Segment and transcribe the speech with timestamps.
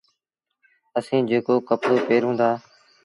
[0.97, 2.49] اسيٚݩ جيڪو ڪپڙو پهرون دآ